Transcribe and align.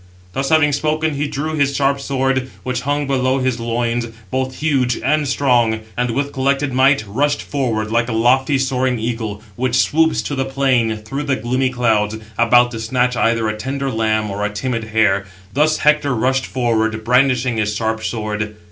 Thus 0.33 0.49
having 0.49 0.71
spoken, 0.73 1.13
he 1.13 1.27
drew 1.27 1.53
his 1.53 1.75
sharp 1.75 2.01
sword, 2.01 2.49
which 2.63 2.81
hung 2.81 3.05
below 3.05 3.37
his 3.37 3.59
loins, 3.59 4.07
both 4.31 4.55
huge 4.55 4.97
and 4.97 5.27
strong, 5.27 5.81
and, 5.95 6.09
with 6.09 6.33
collected 6.33 6.73
might, 6.73 7.05
rushed 7.07 7.43
forward, 7.43 7.91
like 7.91 8.09
a 8.09 8.13
lofty 8.13 8.57
soaring 8.57 8.97
eagle, 8.97 9.43
which 9.55 9.75
swoops 9.75 10.23
to 10.23 10.33
the 10.33 10.43
plain 10.43 10.97
through 10.97 11.25
the 11.25 11.35
gloomy 11.35 11.69
clouds, 11.69 12.17
about 12.35 12.71
to 12.71 12.79
snatch 12.79 13.15
either 13.15 13.47
a 13.47 13.55
tender 13.55 13.91
lamb, 13.91 14.31
or 14.31 14.43
a 14.43 14.49
timid 14.49 14.85
hare; 14.85 15.25
thus 15.53 15.77
Hector 15.77 16.15
rushed 16.15 16.47
forward, 16.47 17.03
brandishing 17.03 17.57
his 17.57 17.75
sharp 17.75 18.03
sword. 18.03 18.55